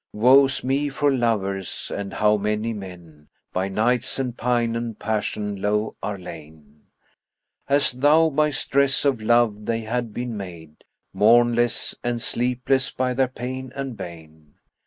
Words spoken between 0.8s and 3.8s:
for lovers! Ah how many men * By